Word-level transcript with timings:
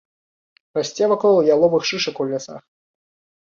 Расце 0.77 1.09
вакол 1.11 1.35
яловых 1.57 1.85
шышак 1.91 2.15
у 2.25 2.29
лясах. 2.31 2.65